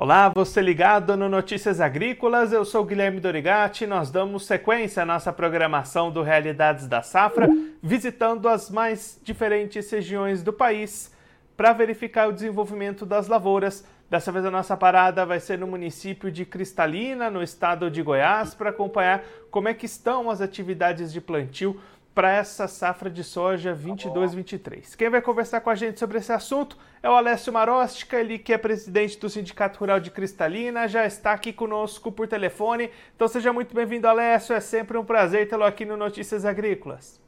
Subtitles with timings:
[0.00, 3.84] Olá, você ligado no Notícias Agrícolas, eu sou Guilherme Dorigati.
[3.84, 7.48] Nós damos sequência à nossa programação do Realidades da Safra,
[7.82, 11.12] visitando as mais diferentes regiões do país
[11.56, 13.84] para verificar o desenvolvimento das lavouras.
[14.08, 18.54] Dessa vez a nossa parada vai ser no município de Cristalina, no estado de Goiás,
[18.54, 21.76] para acompanhar como é que estão as atividades de plantio
[22.18, 24.96] para essa safra de soja 22-23.
[24.96, 28.52] Quem vai conversar com a gente sobre esse assunto é o Alessio Marostica, ele que
[28.52, 32.90] é presidente do Sindicato Rural de Cristalina, já está aqui conosco por telefone.
[33.14, 37.22] Então seja muito bem-vindo, Alessio, é sempre um prazer tê-lo aqui no Notícias Agrícolas.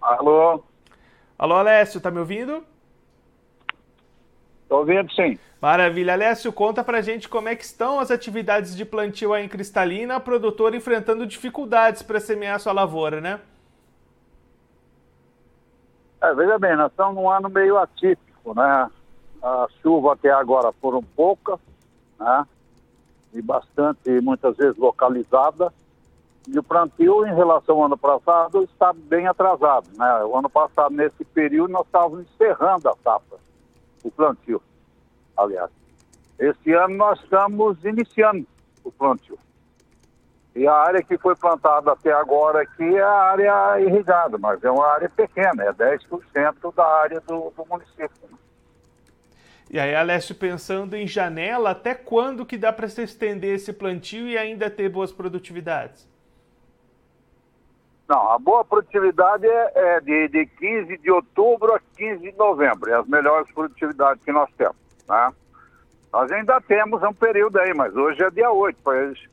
[0.00, 0.62] Alô?
[1.36, 2.64] Alô, Alessio, tá me ouvindo?
[4.72, 5.38] Estou ouvindo, sim.
[5.60, 6.14] Maravilha.
[6.14, 10.16] Alessio, conta pra gente como é que estão as atividades de plantio aí em Cristalina,
[10.16, 13.38] a produtora enfrentando dificuldades para semear sua lavoura, né?
[16.22, 18.90] É, veja bem, nós estamos num ano meio atípico, né?
[19.42, 21.60] A chuva até agora foram poucas,
[22.18, 22.46] né?
[23.34, 25.70] E bastante, muitas vezes, localizada.
[26.48, 30.24] E o plantio, em relação ao ano passado, está bem atrasado, né?
[30.24, 33.36] O ano passado, nesse período, nós estávamos encerrando a safra,
[34.02, 34.62] o plantio
[35.36, 35.70] aliás.
[36.38, 38.46] Este ano nós estamos iniciando
[38.84, 39.38] o plantio.
[40.54, 44.70] E a área que foi plantada até agora aqui é a área irrigada, mas é
[44.70, 48.10] uma área pequena, é 10% da área do, do município.
[49.70, 54.28] E aí, Alessio, pensando em janela, até quando que dá para se estender esse plantio
[54.28, 56.06] e ainda ter boas produtividades?
[58.12, 62.90] Não, a boa produtividade é, é de, de 15 de outubro a 15 de novembro,
[62.90, 64.76] é as melhores produtividades que nós temos.
[65.08, 65.32] Né?
[66.12, 68.78] Nós ainda temos um período aí, mas hoje é dia 8,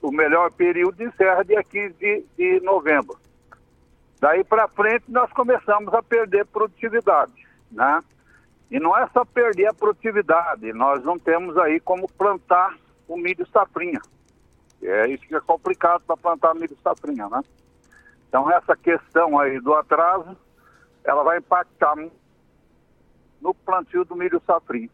[0.00, 3.18] o melhor período encerra dia 15 de, de novembro.
[4.20, 8.00] Daí para frente nós começamos a perder produtividade, né?
[8.70, 13.44] E não é só perder a produtividade, nós não temos aí como plantar o milho
[13.48, 14.00] safrinha.
[14.80, 17.40] É isso que é complicado para plantar milho safrinha, né?
[18.28, 20.36] Então essa questão aí do atraso,
[21.04, 21.96] ela vai impactar
[23.40, 24.90] no plantio do milho safrinha.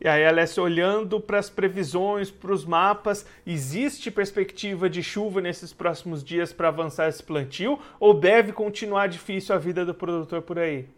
[0.00, 5.72] E aí, Alessio, olhando para as previsões, para os mapas, existe perspectiva de chuva nesses
[5.72, 10.58] próximos dias para avançar esse plantio ou deve continuar difícil a vida do produtor por
[10.58, 10.88] aí?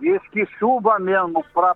[0.00, 1.74] Diz que chuva mesmo para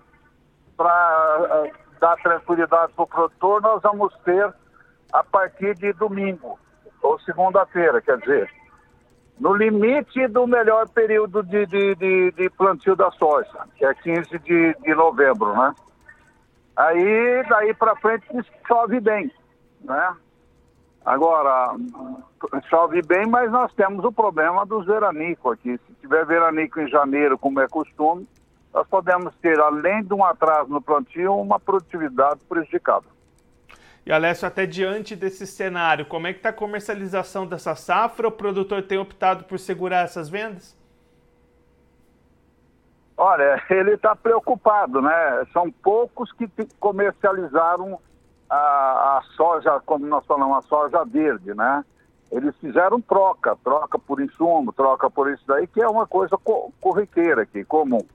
[0.79, 4.51] uh, dar tranquilidade para o produtor, nós vamos ter
[5.13, 6.57] a partir de domingo
[7.05, 8.49] ou segunda-feira, quer dizer,
[9.39, 14.39] no limite do melhor período de, de, de, de plantio da soja, que é 15
[14.39, 15.73] de, de novembro, né?
[16.75, 18.25] Aí, daí para frente,
[18.67, 19.31] chove bem,
[19.81, 20.15] né?
[21.05, 21.75] Agora,
[22.69, 25.79] chove bem, mas nós temos o problema dos veranicos aqui.
[25.85, 28.27] Se tiver veranico em janeiro, como é costume,
[28.73, 33.05] nós podemos ter, além de um atraso no plantio, uma produtividade prejudicada.
[34.05, 38.27] E Alessio, até diante desse cenário, como é que está a comercialização dessa safra?
[38.27, 40.77] O produtor tem optado por segurar essas vendas?
[43.17, 45.47] Olha, ele está preocupado, né?
[45.51, 46.47] São poucos que
[46.79, 47.99] comercializaram
[48.47, 48.57] a,
[49.17, 51.83] a, soja, como nós falamos, a soja verde, né?
[52.31, 56.37] Eles fizeram troca, troca por insumo, troca por isso daí, que é uma coisa
[56.79, 58.05] corriqueira aqui, comum.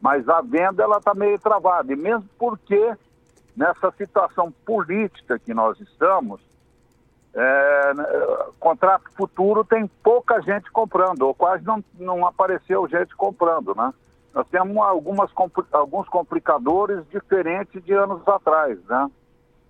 [0.00, 2.94] Mas a venda, ela está meio travada, e mesmo porque
[3.58, 6.40] nessa situação política que nós estamos,
[7.34, 7.92] é,
[8.60, 13.92] contrato futuro tem pouca gente comprando, ou quase não, não apareceu gente comprando, né?
[14.32, 15.30] Nós temos algumas,
[15.72, 19.10] alguns complicadores diferentes de anos atrás, né?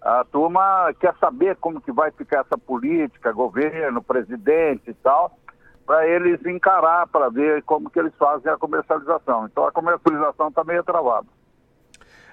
[0.03, 5.33] A turma quer saber como que vai ficar essa política, governo, presidente e tal,
[5.87, 9.47] para eles encarar, para ver como que eles fazem a comercialização.
[9.47, 11.27] Então a comercialização está meio travada.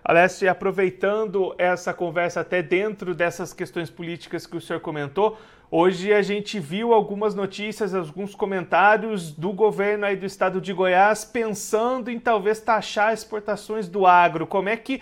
[0.07, 5.35] Alessio, aproveitando essa conversa até dentro dessas questões políticas que o senhor comentou,
[5.71, 11.25] hoje a gente viu algumas notícias, alguns comentários do governo aí do estado de Goiás
[11.25, 14.45] pensando em talvez taxar exportações do agro.
[14.45, 15.01] Como é que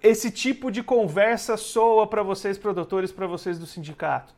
[0.00, 4.32] esse tipo de conversa soa para vocês, produtores, para vocês do sindicato?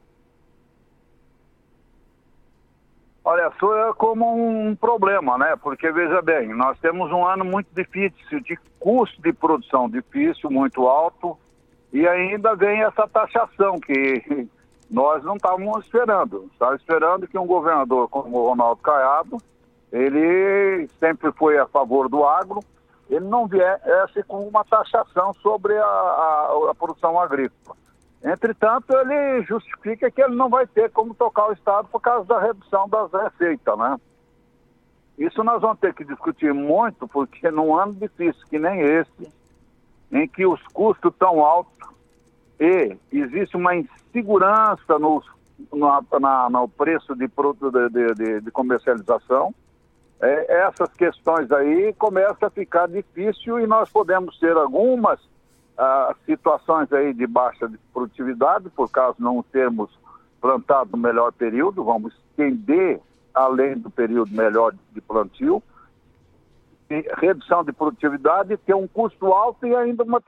[3.28, 5.56] Olha, soa como um problema, né?
[5.60, 10.86] Porque, veja bem, nós temos um ano muito difícil, de custo de produção difícil, muito
[10.86, 11.36] alto,
[11.92, 14.48] e ainda vem essa taxação que
[14.88, 16.48] nós não estávamos esperando.
[16.52, 19.38] Estava esperando que um governador como o Ronaldo Caiado,
[19.90, 22.60] ele sempre foi a favor do agro,
[23.10, 27.76] ele não viesse com uma taxação sobre a, a, a produção agrícola.
[28.24, 32.40] Entretanto, ele justifica que ele não vai ter como tocar o Estado por causa da
[32.40, 33.96] redução das receitas, né?
[35.18, 39.32] Isso nós vamos ter que discutir muito, porque num ano difícil que nem esse,
[40.12, 41.74] em que os custos estão altos
[42.60, 45.22] e existe uma insegurança no,
[45.72, 49.54] no, na, no preço de de, de, de comercialização,
[50.20, 55.20] é, essas questões aí começam a ficar difícil e nós podemos ter algumas
[56.24, 59.90] situações aí de baixa de produtividade, por causa não termos
[60.40, 63.00] plantado no melhor período, vamos estender
[63.34, 65.62] além do período melhor de plantio,
[66.88, 70.22] e redução de produtividade, ter um custo alto e ainda uma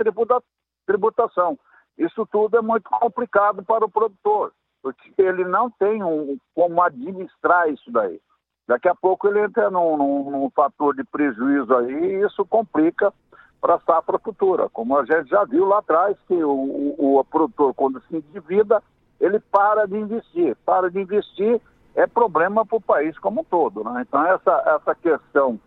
[0.86, 1.58] tributação.
[1.96, 4.52] Isso tudo é muito complicado para o produtor,
[4.82, 8.20] porque ele não tem um, como administrar isso daí.
[8.66, 13.12] Daqui a pouco ele entra num, num, num fator de prejuízo aí e isso complica
[13.60, 14.68] para a safra futura.
[14.68, 18.82] Como a gente já viu lá atrás, que o, o, o produtor, quando se endivida,
[19.20, 20.56] ele para de investir.
[20.64, 21.60] Para de investir
[21.94, 23.82] é problema para o país como um todo.
[23.84, 24.04] Né?
[24.06, 25.58] Então, essa, essa questão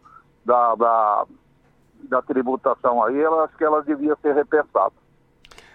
[0.46, 1.26] da, da,
[2.04, 4.94] da tributação aí, eu acho que ela devia ser repensada.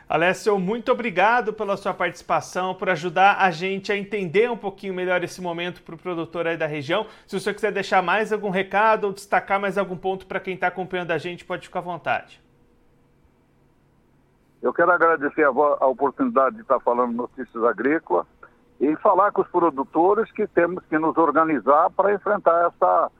[0.08, 5.24] Alessio, muito obrigado pela sua participação, por ajudar a gente a entender um pouquinho melhor
[5.24, 7.06] esse momento para o produtor aí da região.
[7.26, 10.68] Se você quiser deixar mais algum recado ou destacar mais algum ponto para quem está
[10.68, 12.40] acompanhando a gente, pode ficar à vontade.
[14.62, 18.26] Eu quero agradecer a, a oportunidade de estar falando notícias agrícolas
[18.80, 23.10] e falar com os produtores que temos que nos organizar para enfrentar essa,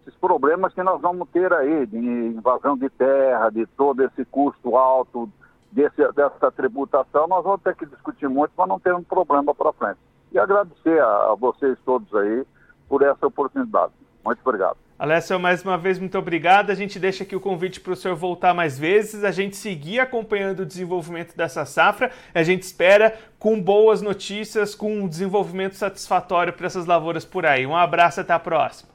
[0.00, 4.76] esses problemas que nós vamos ter aí, de invasão de terra, de todo esse custo
[4.76, 5.30] alto,
[5.72, 9.72] desse, dessa tributação, nós vamos ter que discutir muito para não ter um problema para
[9.72, 9.98] frente.
[10.30, 12.44] E agradecer a, a vocês todos aí
[12.88, 13.92] por essa oportunidade.
[14.24, 14.76] Muito obrigado.
[14.98, 16.70] Alessio, mais uma vez, muito obrigado.
[16.70, 19.98] A gente deixa aqui o convite para o senhor voltar mais vezes, a gente seguir
[19.98, 22.12] acompanhando o desenvolvimento dessa safra.
[22.32, 27.66] A gente espera com boas notícias, com um desenvolvimento satisfatório para essas lavouras por aí.
[27.66, 28.92] Um abraço, até a próxima.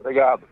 [0.00, 0.51] Obrigado.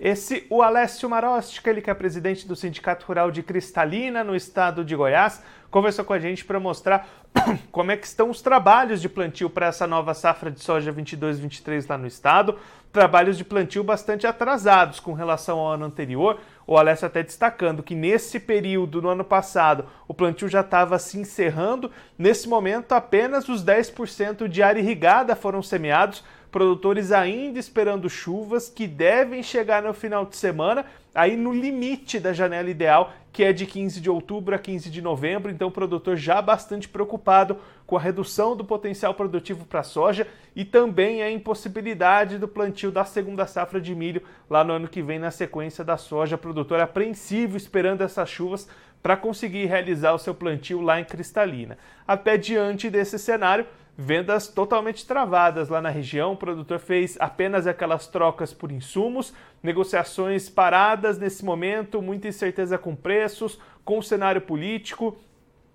[0.00, 4.84] Esse, o Alessio Marostica, ele que é presidente do Sindicato Rural de Cristalina, no estado
[4.84, 7.08] de Goiás, conversou com a gente para mostrar
[7.70, 11.86] como é que estão os trabalhos de plantio para essa nova safra de soja 22-23
[11.88, 12.58] lá no estado.
[12.92, 16.40] Trabalhos de plantio bastante atrasados com relação ao ano anterior.
[16.66, 21.18] O Alessio até destacando que nesse período, no ano passado, o plantio já estava se
[21.18, 21.90] encerrando.
[22.16, 28.86] Nesse momento, apenas os 10% de área irrigada foram semeados, produtores ainda esperando chuvas que
[28.86, 30.84] devem chegar no final de semana,
[31.14, 35.02] aí no limite da janela ideal, que é de 15 de outubro a 15 de
[35.02, 35.50] novembro.
[35.50, 40.26] Então, o produtor já bastante preocupado com a redução do potencial produtivo para a soja
[40.56, 45.02] e também a impossibilidade do plantio da segunda safra de milho lá no ano que
[45.02, 46.38] vem, na sequência da soja.
[46.38, 48.68] Produtor apreensivo esperando essas chuvas
[49.02, 51.78] para conseguir realizar o seu plantio lá em Cristalina.
[52.06, 53.66] Até diante desse cenário,
[54.00, 56.34] vendas totalmente travadas lá na região.
[56.34, 62.94] O produtor fez apenas aquelas trocas por insumos, negociações paradas nesse momento, muita incerteza com
[62.94, 65.18] preços, com o cenário político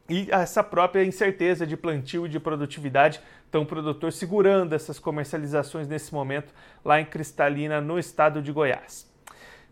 [0.09, 3.19] e essa própria incerteza de plantio e de produtividade.
[3.49, 6.53] Então, o produtor segurando essas comercializações nesse momento
[6.83, 9.12] lá em Cristalina, no estado de Goiás.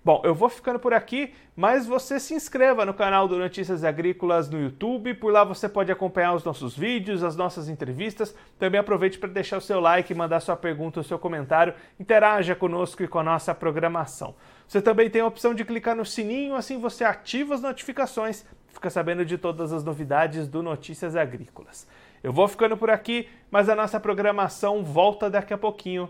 [0.03, 4.49] Bom, eu vou ficando por aqui, mas você se inscreva no canal do Notícias Agrícolas
[4.49, 8.35] no YouTube, por lá você pode acompanhar os nossos vídeos, as nossas entrevistas.
[8.57, 13.03] Também aproveite para deixar o seu like, mandar sua pergunta, o seu comentário, interaja conosco
[13.03, 14.33] e com a nossa programação.
[14.67, 18.89] Você também tem a opção de clicar no sininho, assim você ativa as notificações fica
[18.89, 21.87] sabendo de todas as novidades do Notícias Agrícolas.
[22.23, 26.09] Eu vou ficando por aqui, mas a nossa programação volta daqui a pouquinho.